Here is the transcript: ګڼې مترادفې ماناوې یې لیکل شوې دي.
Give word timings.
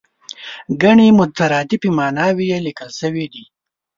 ګڼې 0.81 1.07
مترادفې 1.19 1.89
ماناوې 1.97 2.45
یې 2.51 2.57
لیکل 2.65 2.89
شوې 2.99 3.25
دي. 3.33 3.43